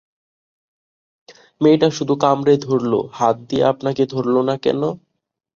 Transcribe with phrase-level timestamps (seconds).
[1.61, 4.81] মেয়েটি শুধু কামড়ে ধরল-হাত দিয়ে আপনাকে ধরল না কেন?